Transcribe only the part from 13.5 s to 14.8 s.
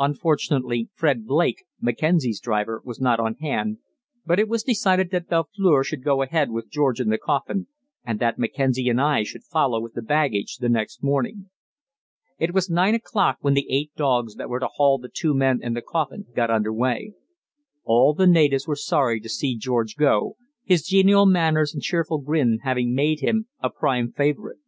the eight dogs that were to